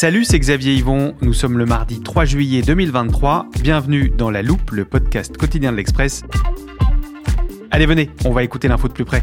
[0.00, 1.14] Salut, c'est Xavier Yvon.
[1.20, 3.48] Nous sommes le mardi 3 juillet 2023.
[3.60, 6.22] Bienvenue dans La Loupe, le podcast quotidien de l'Express.
[7.70, 9.22] Allez, venez, on va écouter l'info de plus près.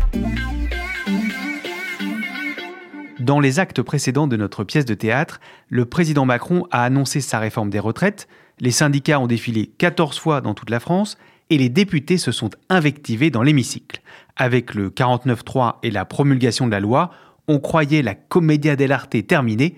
[3.19, 7.39] Dans les actes précédents de notre pièce de théâtre, le président Macron a annoncé sa
[7.39, 8.27] réforme des retraites,
[8.59, 11.17] les syndicats ont défilé 14 fois dans toute la France
[11.49, 14.03] et les députés se sont invectivés dans l'hémicycle.
[14.35, 17.09] Avec le 49-3 et la promulgation de la loi,
[17.47, 19.75] on croyait la commedia dell'arte terminée,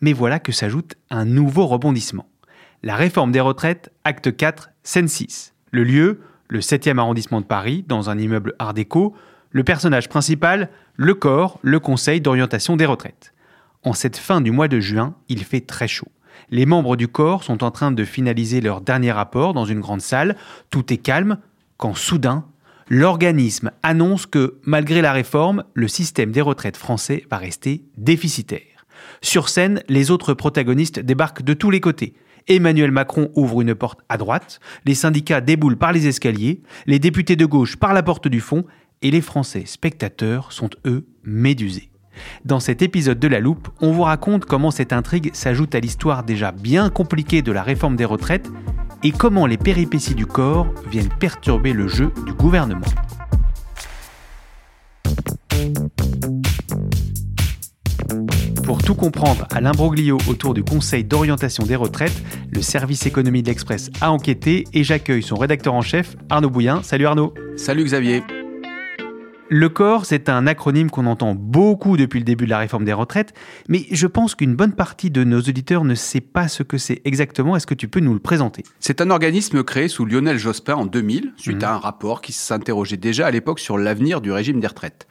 [0.00, 2.28] mais voilà que s'ajoute un nouveau rebondissement.
[2.82, 5.54] La réforme des retraites, acte 4, scène 6.
[5.72, 9.14] Le lieu, le 7e arrondissement de Paris, dans un immeuble art déco.
[9.50, 13.32] Le personnage principal, le corps, le conseil d'orientation des retraites.
[13.82, 16.08] En cette fin du mois de juin, il fait très chaud.
[16.50, 20.00] Les membres du corps sont en train de finaliser leur dernier rapport dans une grande
[20.00, 20.36] salle.
[20.70, 21.38] Tout est calme
[21.76, 22.44] quand soudain,
[22.88, 28.75] l'organisme annonce que, malgré la réforme, le système des retraites français va rester déficitaire.
[29.22, 32.14] Sur scène, les autres protagonistes débarquent de tous les côtés.
[32.48, 37.36] Emmanuel Macron ouvre une porte à droite, les syndicats déboulent par les escaliers, les députés
[37.36, 38.64] de gauche par la porte du fond,
[39.02, 41.90] et les Français spectateurs sont eux médusés.
[42.44, 46.22] Dans cet épisode de La Loupe, on vous raconte comment cette intrigue s'ajoute à l'histoire
[46.22, 48.48] déjà bien compliquée de la réforme des retraites
[49.02, 52.86] et comment les péripéties du corps viennent perturber le jeu du gouvernement.
[58.66, 62.20] Pour tout comprendre à l'imbroglio autour du Conseil d'orientation des retraites,
[62.52, 66.82] le service économie de l'Express a enquêté et j'accueille son rédacteur en chef, Arnaud Bouillin.
[66.82, 67.32] Salut Arnaud.
[67.54, 68.24] Salut Xavier.
[69.48, 72.92] Le corps, c'est un acronyme qu'on entend beaucoup depuis le début de la réforme des
[72.92, 73.34] retraites,
[73.68, 77.02] mais je pense qu'une bonne partie de nos auditeurs ne sait pas ce que c'est
[77.04, 77.54] exactement.
[77.54, 78.64] Est-ce que tu peux nous le présenter?
[78.80, 81.64] C'est un organisme créé sous Lionel Jospin en 2000, suite mmh.
[81.64, 85.06] à un rapport qui s'interrogeait déjà à l'époque sur l'avenir du régime des retraites.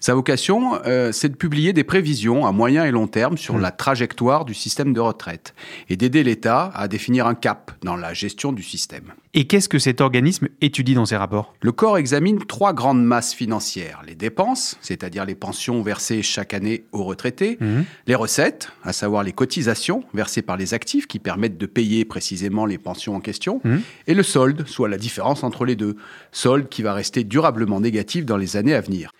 [0.00, 3.60] Sa vocation, euh, c'est de publier des prévisions à moyen et long terme sur mm.
[3.60, 5.54] la trajectoire du système de retraite
[5.90, 9.12] et d'aider l'État à définir un cap dans la gestion du système.
[9.34, 11.54] Et qu'est-ce que cet organisme étudie dans ses rapports?
[11.60, 14.00] Le corps examine trois grandes masses financières.
[14.06, 17.82] Les dépenses, c'est-à-dire les pensions versées chaque année aux retraités, mm.
[18.06, 22.64] les recettes, à savoir les cotisations versées par les actifs qui permettent de payer précisément
[22.64, 23.76] les pensions en question, mm.
[24.06, 25.96] et le solde, soit la différence entre les deux,
[26.32, 29.12] solde qui va rester durablement négatif dans les années à venir.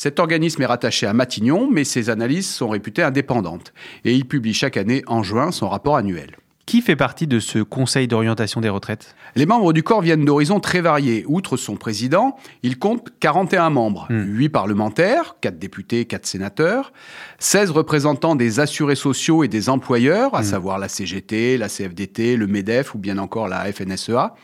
[0.00, 3.72] Cet organisme est rattaché à Matignon, mais ses analyses sont réputées indépendantes.
[4.04, 6.36] Et il publie chaque année, en juin, son rapport annuel.
[6.68, 9.16] Qui fait partie de ce Conseil d'orientation des retraites?
[9.36, 11.24] Les membres du corps viennent d'horizons très variés.
[11.26, 14.50] Outre son président, il compte 41 membres, 8 hmm.
[14.50, 16.92] parlementaires, 4 députés, 4 sénateurs,
[17.38, 20.44] 16 représentants des assurés sociaux et des employeurs, à hmm.
[20.44, 24.34] savoir la CGT, la CFDT, le MEDEF ou bien encore la FNSEA.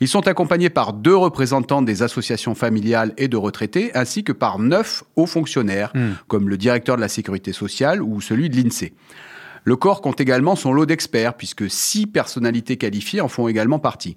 [0.00, 4.58] Ils sont accompagnés par deux représentants des associations familiales et de retraités, ainsi que par
[4.58, 6.10] neuf hauts fonctionnaires, hmm.
[6.28, 8.92] comme le directeur de la sécurité sociale ou celui de l'INSEE.
[9.64, 14.16] Le corps compte également son lot d'experts, puisque six personnalités qualifiées en font également partie.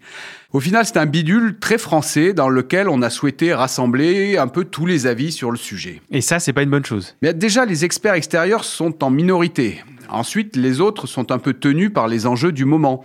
[0.52, 4.66] Au final, c'est un bidule très français dans lequel on a souhaité rassembler un peu
[4.66, 6.02] tous les avis sur le sujet.
[6.12, 7.16] Et ça, c'est pas une bonne chose.
[7.22, 9.84] Mais déjà, les experts extérieurs sont en minorité.
[10.10, 13.04] Ensuite, les autres sont un peu tenus par les enjeux du moment.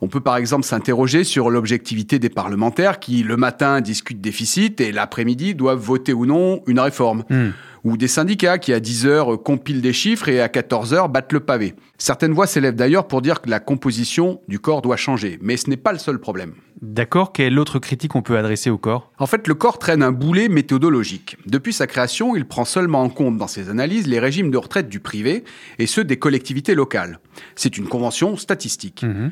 [0.00, 4.92] On peut par exemple s'interroger sur l'objectivité des parlementaires qui, le matin, discutent déficit et
[4.92, 7.24] l'après-midi doivent voter ou non une réforme.
[7.30, 7.50] Hmm.
[7.84, 11.32] Ou des syndicats qui à 10 heures compilent des chiffres et à 14 heures battent
[11.32, 11.74] le pavé.
[11.98, 15.70] Certaines voix s'élèvent d'ailleurs pour dire que la composition du corps doit changer, mais ce
[15.70, 16.54] n'est pas le seul problème.
[16.82, 19.10] D'accord, quelle autre critique on peut adresser au corps?
[19.18, 21.36] En fait, le corps traîne un boulet méthodologique.
[21.46, 24.88] Depuis sa création, il prend seulement en compte dans ses analyses les régimes de retraite
[24.88, 25.44] du privé
[25.78, 27.20] et ceux des collectivités locales.
[27.54, 29.02] C'est une convention statistique.
[29.02, 29.30] Mhm.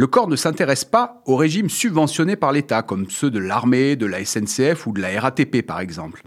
[0.00, 4.06] Le corps ne s'intéresse pas aux régimes subventionnés par l'État, comme ceux de l'armée, de
[4.06, 6.22] la SNCF ou de la RATP par exemple.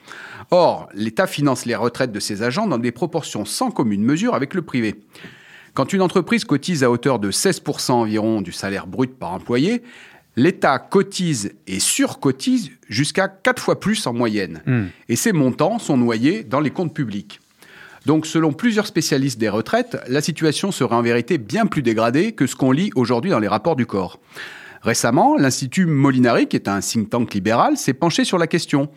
[0.52, 4.54] Or, l'État finance les retraites de ses agents dans des proportions sans commune mesure avec
[4.54, 5.02] le privé.
[5.74, 9.82] Quand une entreprise cotise à hauteur de 16% environ du salaire brut par employé,
[10.36, 14.62] l'État cotise et surcotise jusqu'à 4 fois plus en moyenne.
[14.68, 14.84] Hmm.
[15.10, 17.40] Et ces montants sont noyés dans les comptes publics.
[18.06, 22.48] Donc selon plusieurs spécialistes des retraites, la situation serait en vérité bien plus dégradée que
[22.48, 24.20] ce qu'on lit aujourd'hui dans les rapports du corps.
[24.82, 28.90] Récemment, l'Institut Molinari, qui est un think tank libéral, s'est penché sur la question.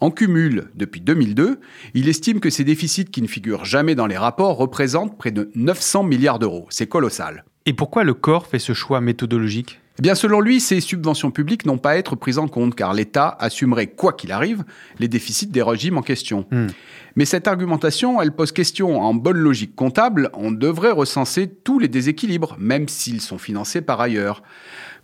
[0.00, 1.60] En cumul, depuis 2002,
[1.94, 5.50] il estime que ces déficits qui ne figurent jamais dans les rapports représentent près de
[5.54, 6.66] 900 milliards d'euros.
[6.70, 7.44] C'est colossal.
[7.66, 9.80] Et pourquoi le corps fait ce choix méthodologique?
[9.98, 12.94] Eh bien, selon lui, ces subventions publiques n'ont pas à être prises en compte car
[12.94, 14.62] l'État assumerait, quoi qu'il arrive,
[15.00, 16.46] les déficits des régimes en question.
[16.52, 16.68] Hmm.
[17.16, 19.00] Mais cette argumentation, elle pose question.
[19.00, 24.00] En bonne logique comptable, on devrait recenser tous les déséquilibres, même s'ils sont financés par
[24.00, 24.44] ailleurs.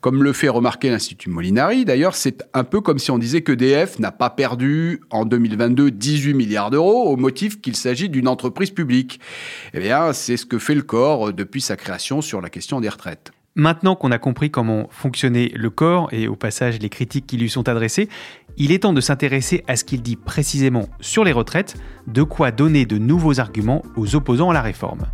[0.00, 3.50] Comme le fait remarquer l'Institut Molinari, d'ailleurs, c'est un peu comme si on disait que
[3.50, 8.70] DF n'a pas perdu en 2022 18 milliards d'euros au motif qu'il s'agit d'une entreprise
[8.70, 9.19] publique.
[9.73, 12.88] Eh bien, c'est ce que fait le corps depuis sa création sur la question des
[12.88, 13.32] retraites.
[13.56, 17.49] Maintenant qu'on a compris comment fonctionnait le corps et au passage les critiques qui lui
[17.49, 18.09] sont adressées,
[18.56, 21.77] il est temps de s'intéresser à ce qu'il dit précisément sur les retraites,
[22.09, 25.06] de quoi donner de nouveaux arguments aux opposants à la réforme.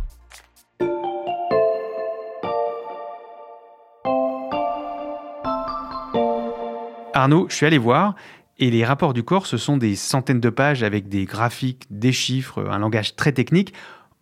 [7.13, 8.15] Arnaud, je suis allé voir,
[8.57, 12.11] et les rapports du corps, ce sont des centaines de pages avec des graphiques, des
[12.11, 13.75] chiffres, un langage très technique.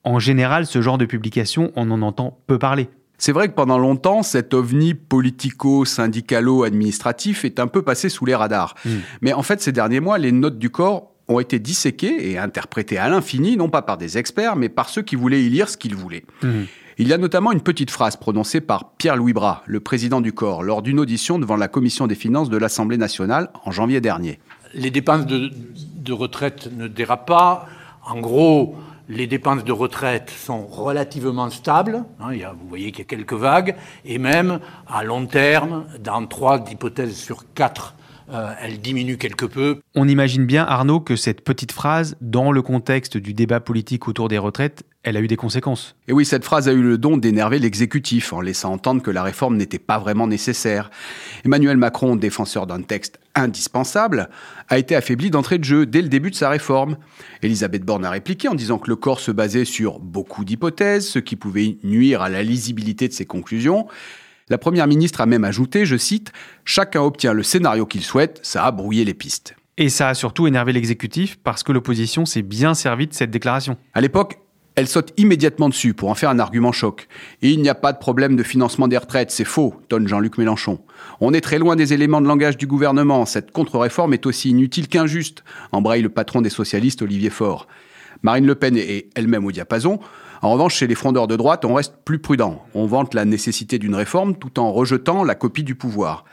[0.04, 2.90] En général, ce genre de publication, on en entend peu parler.
[3.20, 8.76] C'est vrai que pendant longtemps, cet ovni politico-syndicalo-administratif est un peu passé sous les radars.
[8.86, 8.90] Mm.
[9.22, 12.98] Mais en fait, ces derniers mois, les notes du corps ont été disséquées et interprétées
[12.98, 15.78] à l'infini, non pas par des experts, mais par ceux qui voulaient y lire ce
[15.78, 16.24] qu'ils voulaient.
[16.42, 16.66] Mhm.
[16.98, 20.64] Il y a notamment une petite phrase prononcée par Pierre-Louis Bras, le président du corps,
[20.64, 24.40] lors d'une audition devant la commission des finances de l'Assemblée nationale en janvier dernier.
[24.74, 25.50] Les dépenses de,
[25.96, 27.70] de retraite ne dérapent pas.
[28.06, 28.76] En gros,
[29.10, 32.06] les dépenses de retraite sont relativement stables.
[32.20, 33.76] Hein, il y a- vous voyez qu'il y a quelques vagues.
[34.06, 37.96] Et même à long terme, dans trois hypothèses sur quatre,
[38.32, 39.80] euh, elles diminuent quelque peu.
[39.96, 44.28] On imagine bien, Arnaud, que cette petite phrase, dans le contexte du débat politique autour
[44.28, 45.96] des retraites, elle a eu des conséquences.
[46.08, 49.24] Et oui, cette phrase a eu le don d'énerver l'exécutif en laissant entendre que la
[49.24, 50.92] réforme n'était pas vraiment nécessaire.
[51.46, 54.30] Emmanuel Macron, défenseur d'un texte indispensable,
[54.68, 56.98] a été affaibli d'entrée de jeu dès le début de sa réforme.
[57.42, 61.20] Elisabeth Borne a répliqué en disant que le corps se basait sur beaucoup d'hypothèses, ce
[61.20, 63.88] qui pouvait nuire à la lisibilité de ses conclusions.
[64.50, 66.32] La première ministre a même ajouté, je cite,
[66.66, 69.56] Chacun obtient le scénario qu'il souhaite, ça a brouillé les pistes.
[69.78, 73.78] Et ça a surtout énervé l'exécutif parce que l'opposition s'est bien servie de cette déclaration.
[73.94, 74.40] À l'époque,
[74.76, 77.08] elle saute immédiatement dessus pour en faire un argument choc.
[77.42, 80.38] Et il n'y a pas de problème de financement des retraites, c'est faux, tonne Jean-Luc
[80.38, 80.80] Mélenchon.
[81.22, 83.26] On est très loin des éléments de langage du gouvernement.
[83.26, 87.68] Cette contre-réforme est aussi inutile qu'injuste, embraye le patron des socialistes Olivier Faure.
[88.22, 90.00] Marine Le Pen est elle-même au diapason.
[90.42, 92.64] En revanche, chez les frondeurs de droite, on reste plus prudent.
[92.74, 96.24] On vante la nécessité d'une réforme tout en rejetant la copie du pouvoir.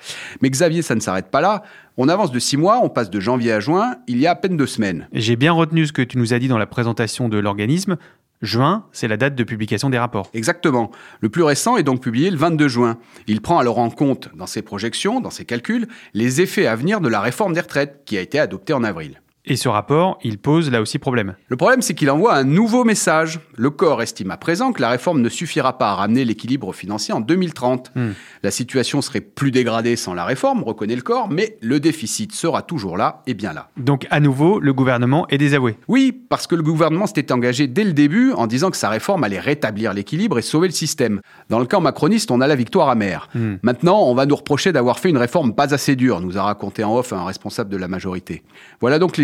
[0.42, 1.62] Mais Xavier, ça ne s'arrête pas là.
[1.96, 4.34] On avance de six mois, on passe de janvier à juin, il y a à
[4.36, 5.08] peine deux semaines.
[5.12, 7.96] J'ai bien retenu ce que tu nous as dit dans la présentation de l'organisme.
[8.42, 10.28] Juin, c'est la date de publication des rapports.
[10.34, 10.90] Exactement.
[11.20, 12.98] Le plus récent est donc publié le 22 juin.
[13.26, 17.00] Il prend alors en compte, dans ses projections, dans ses calculs, les effets à venir
[17.00, 19.22] de la réforme des retraites, qui a été adoptée en avril.
[19.48, 21.36] Et ce rapport, il pose là aussi problème.
[21.46, 23.38] Le problème, c'est qu'il envoie un nouveau message.
[23.54, 27.14] Le corps estime à présent que la réforme ne suffira pas à ramener l'équilibre financier
[27.14, 27.92] en 2030.
[27.94, 28.10] Hmm.
[28.42, 32.62] La situation serait plus dégradée sans la réforme, reconnaît le corps, mais le déficit sera
[32.62, 33.68] toujours là et bien là.
[33.76, 35.76] Donc à nouveau, le gouvernement est désavoué.
[35.86, 39.22] Oui, parce que le gouvernement s'était engagé dès le début en disant que sa réforme
[39.22, 41.20] allait rétablir l'équilibre et sauver le système.
[41.50, 43.28] Dans le camp macroniste, on a la victoire amère.
[43.36, 43.54] Hmm.
[43.62, 46.82] Maintenant, on va nous reprocher d'avoir fait une réforme pas assez dure, nous a raconté
[46.82, 48.42] en off un responsable de la majorité.
[48.80, 49.16] Voilà donc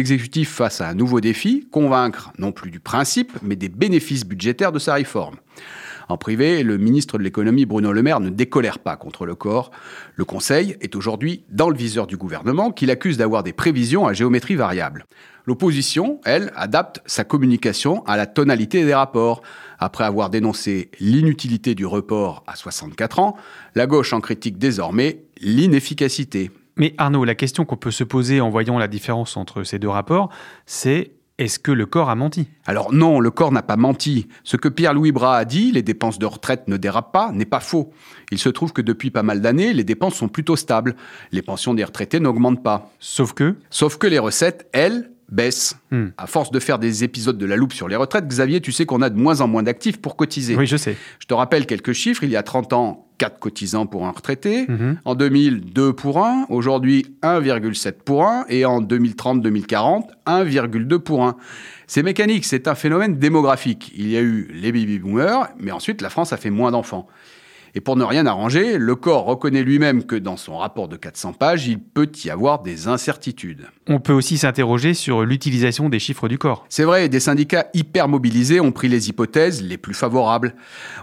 [0.44, 4.78] face à un nouveau défi, convaincre non plus du principe, mais des bénéfices budgétaires de
[4.78, 5.36] sa réforme.
[6.08, 9.70] En privé, le ministre de l'économie Bruno Le Maire ne décolère pas contre le corps.
[10.16, 14.12] Le Conseil est aujourd'hui dans le viseur du gouvernement qu'il accuse d'avoir des prévisions à
[14.12, 15.06] géométrie variable.
[15.46, 19.42] L'opposition, elle, adapte sa communication à la tonalité des rapports.
[19.78, 23.36] Après avoir dénoncé l'inutilité du report à 64 ans,
[23.74, 26.50] la gauche en critique désormais l'inefficacité.
[26.76, 29.88] Mais Arnaud, la question qu'on peut se poser en voyant la différence entre ces deux
[29.88, 30.30] rapports,
[30.66, 32.48] c'est Est-ce que le corps a menti?
[32.66, 34.28] Alors non, le corps n'a pas menti.
[34.44, 37.60] Ce que Pierre-Louis Bras a dit, les dépenses de retraite ne dérapent pas, n'est pas
[37.60, 37.92] faux.
[38.30, 40.94] Il se trouve que depuis pas mal d'années, les dépenses sont plutôt stables.
[41.32, 42.92] Les pensions des retraités n'augmentent pas.
[43.00, 45.76] Sauf que Sauf que les recettes, elles, baissent.
[45.90, 46.08] Hmm.
[46.18, 48.86] À force de faire des épisodes de la loupe sur les retraites, Xavier, tu sais
[48.86, 50.54] qu'on a de moins en moins d'actifs pour cotiser.
[50.54, 50.96] Oui, je sais.
[51.18, 52.22] Je te rappelle quelques chiffres.
[52.22, 54.66] Il y a 30 ans, 4 cotisants pour un retraité.
[54.66, 54.98] Mhm.
[55.04, 56.46] En 2000, 2 pour 1.
[56.48, 58.46] Aujourd'hui, 1,7 pour 1.
[58.48, 61.36] Et en 2030-2040, 1,2 pour 1.
[61.86, 63.92] C'est mécanique, c'est un phénomène démographique.
[63.96, 67.06] Il y a eu les baby-boomers, mais ensuite la France a fait moins d'enfants.
[67.74, 71.32] Et pour ne rien arranger, le corps reconnaît lui-même que dans son rapport de 400
[71.32, 73.66] pages, il peut y avoir des incertitudes.
[73.88, 76.66] On peut aussi s'interroger sur l'utilisation des chiffres du corps.
[76.68, 80.54] C'est vrai, des syndicats hyper mobilisés ont pris les hypothèses les plus favorables.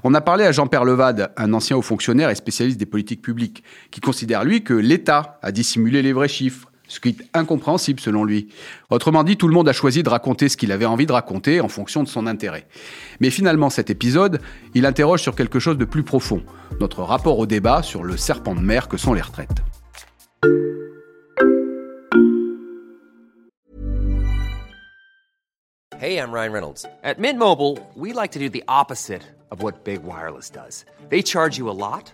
[0.03, 3.63] On a parlé à Jean-Pierre Levade, un ancien haut fonctionnaire et spécialiste des politiques publiques,
[3.89, 8.25] qui considère lui que l'État a dissimulé les vrais chiffres, ce qui est incompréhensible selon
[8.25, 8.49] lui.
[8.89, 11.61] Autrement dit, tout le monde a choisi de raconter ce qu'il avait envie de raconter
[11.61, 12.67] en fonction de son intérêt.
[13.21, 14.41] Mais finalement, cet épisode,
[14.73, 16.43] il interroge sur quelque chose de plus profond,
[16.81, 19.63] notre rapport au débat sur le serpent de mer que sont les retraites.
[26.01, 26.85] Hey, I'm Ryan Reynolds.
[27.03, 30.85] At Mint Mobile, we like to do the opposite of what Big Wireless does.
[31.09, 32.13] They charge you a lot,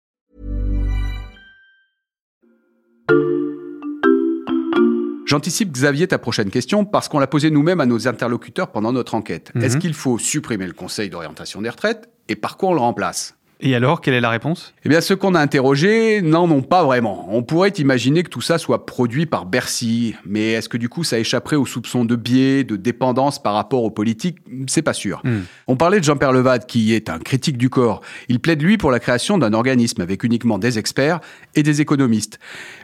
[5.31, 9.15] J'anticipe, Xavier, ta prochaine question parce qu'on l'a posée nous-mêmes à nos interlocuteurs pendant notre
[9.15, 9.53] enquête.
[9.55, 13.35] Est-ce qu'il faut supprimer le Conseil d'orientation des retraites et par quoi on le remplace?
[13.63, 14.73] Et alors, quelle est la réponse?
[14.83, 17.27] Eh bien, ceux qu'on a interrogés n'en ont pas vraiment.
[17.29, 21.03] On pourrait imaginer que tout ça soit produit par Bercy, mais est-ce que du coup
[21.03, 24.39] ça échapperait aux soupçons de biais, de dépendance par rapport aux politiques?
[24.65, 25.21] C'est pas sûr.
[25.67, 28.01] On parlait de Jean-Pierre Levade, qui est un critique du corps.
[28.29, 31.19] Il plaide, lui, pour la création d'un organisme avec uniquement des experts
[31.53, 32.39] et des économistes.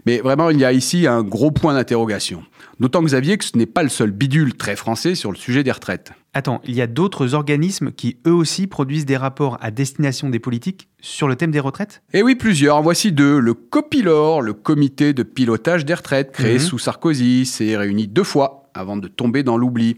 [0.05, 2.43] Mais vraiment, il y a ici un gros point d'interrogation.
[2.79, 5.71] D'autant, Xavier, que ce n'est pas le seul bidule très français sur le sujet des
[5.71, 6.11] retraites.
[6.37, 10.37] Attends, il y a d'autres organismes qui eux aussi produisent des rapports à destination des
[10.37, 12.03] politiques sur le thème des retraites?
[12.13, 12.79] Eh oui, plusieurs.
[12.83, 13.39] Voici deux.
[13.39, 16.59] Le COPILOR, le comité de pilotage des retraites, créé Mhm.
[16.59, 19.97] sous Sarkozy, s'est réuni deux fois avant de tomber dans l'oubli.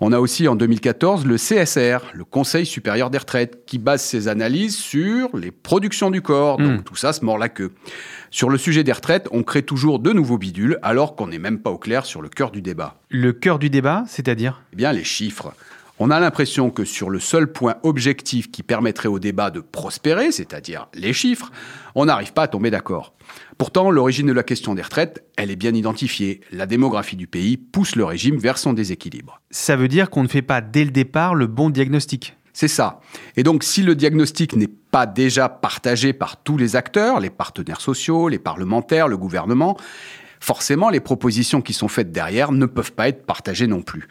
[0.00, 4.28] On a aussi en 2014 le CSR, le Conseil supérieur des retraites, qui base ses
[4.28, 6.58] analyses sur les productions du corps.
[6.58, 6.82] Donc Mhm.
[6.82, 7.72] tout ça se mord la queue.
[8.30, 11.60] Sur le sujet des retraites, on crée toujours de nouveaux bidules alors qu'on n'est même
[11.60, 12.96] pas au clair sur le cœur du débat.
[13.10, 14.62] Le cœur du débat, c'est-à-dire?
[14.72, 15.52] Eh bien, les chiffres.
[16.00, 20.32] On a l'impression que sur le seul point objectif qui permettrait au débat de prospérer,
[20.32, 21.52] c'est-à-dire les chiffres,
[21.94, 23.14] on n'arrive pas à tomber d'accord.
[23.58, 26.40] Pourtant, l'origine de la question des retraites, elle est bien identifiée.
[26.50, 29.40] La démographie du pays pousse le régime vers son déséquilibre.
[29.52, 32.36] Ça veut dire qu'on ne fait pas dès le départ le bon diagnostic.
[32.52, 33.00] C'est ça.
[33.36, 37.80] Et donc, si le diagnostic n'est pas déjà partagé par tous les acteurs, les partenaires
[37.80, 39.76] sociaux, les parlementaires, le gouvernement,
[40.44, 44.08] forcément, les propositions qui sont faites derrière ne peuvent pas être partagées non plus.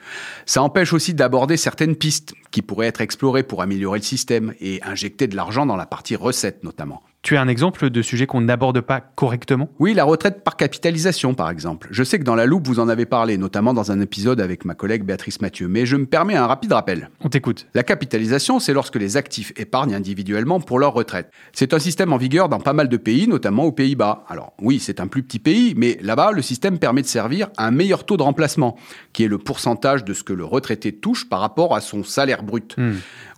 [0.47, 4.81] Ça empêche aussi d'aborder certaines pistes qui pourraient être explorées pour améliorer le système et
[4.81, 7.03] injecter de l'argent dans la partie recettes notamment.
[7.23, 9.69] Tu as un exemple de sujet qu'on n'aborde pas correctement?
[9.79, 11.87] Oui, la retraite par capitalisation, par exemple.
[11.89, 14.65] Je sais que dans la loupe, vous en avez parlé, notamment dans un épisode avec
[14.65, 17.09] ma collègue Béatrice Mathieu, mais je me permets un rapide rappel.
[17.21, 17.65] On t'écoute.
[17.75, 21.31] La capitalisation, c'est lorsque les actifs épargnent individuellement pour leur retraite.
[21.53, 24.25] C'est un système en vigueur dans pas mal de pays, notamment aux Pays-Bas.
[24.27, 27.67] Alors oui, c'est un plus petit pays, mais là-bas, le système permet de servir à
[27.67, 28.75] un meilleur taux de remplacement,
[29.13, 32.43] qui est le pourcentage de ce que le retraité touche par rapport à son salaire
[32.43, 32.75] brut.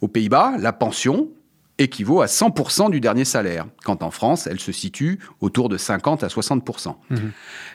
[0.01, 1.29] Aux Pays-Bas, la pension
[1.77, 6.23] équivaut à 100% du dernier salaire, quand en France, elle se situe autour de 50
[6.23, 6.95] à 60%.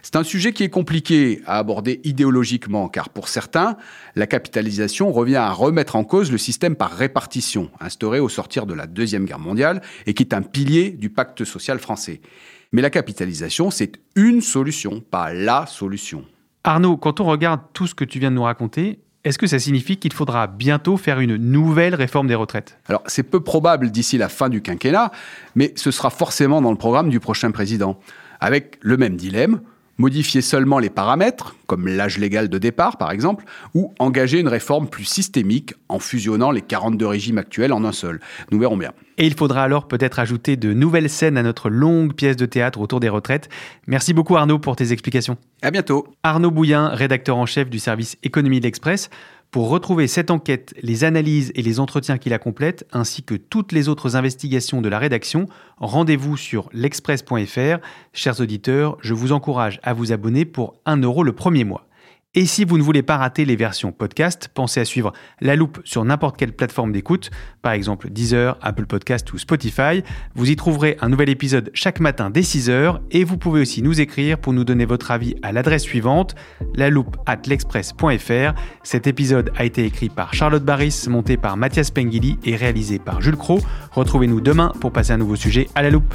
[0.03, 3.77] C'est un sujet qui est compliqué à aborder idéologiquement, car pour certains,
[4.17, 8.75] la capitalisation revient à remettre en cause le système par répartition, instauré au sortir de
[8.75, 12.21] la Deuxième Guerre mondiale, et qui est un pilier du pacte social français.
[12.73, 16.25] Mais la capitalisation, c'est une solution, pas la solution.
[16.63, 19.59] Arnaud, quand on regarde tout ce que tu viens de nous raconter, est-ce que ça
[19.59, 22.79] signifie qu'il faudra bientôt faire une nouvelle réforme des retraites?
[22.89, 25.13] Alors, c'est peu probable d'ici la fin du quinquennat,
[25.55, 28.01] mais ce sera forcément dans le programme du prochain président.
[28.41, 29.61] Avec le même dilemme,
[30.01, 34.89] modifier seulement les paramètres, comme l'âge légal de départ par exemple, ou engager une réforme
[34.89, 38.19] plus systémique en fusionnant les 42 régimes actuels en un seul.
[38.51, 38.93] Nous verrons bien.
[39.19, 42.81] Et il faudra alors peut-être ajouter de nouvelles scènes à notre longue pièce de théâtre
[42.81, 43.51] autour des retraites.
[43.87, 45.37] Merci beaucoup Arnaud pour tes explications.
[45.61, 46.09] À bientôt.
[46.23, 49.11] Arnaud Bouillin, rédacteur en chef du service Économie de l'Express.
[49.51, 53.73] Pour retrouver cette enquête, les analyses et les entretiens qui la complètent, ainsi que toutes
[53.73, 55.47] les autres investigations de la rédaction,
[55.79, 57.79] rendez-vous sur l'express.fr.
[58.13, 61.90] Chers auditeurs, je vous encourage à vous abonner pour 1 euro le premier mois.
[62.37, 65.81] Et si vous ne voulez pas rater les versions podcast, pensez à suivre La Loupe
[65.83, 70.05] sur n'importe quelle plateforme d'écoute, par exemple Deezer, Apple Podcast ou Spotify.
[70.37, 74.01] Vous y trouverez un nouvel épisode chaque matin dès 6h et vous pouvez aussi nous
[74.01, 76.37] écrire pour nous donner votre avis à l'adresse suivante,
[76.77, 78.55] la loupe at l'express.fr.
[78.85, 83.21] Cet épisode a été écrit par Charlotte Barris, monté par Mathias Pengili et réalisé par
[83.21, 83.59] Jules Cro.
[83.91, 86.15] Retrouvez-nous demain pour passer un nouveau sujet à la loupe.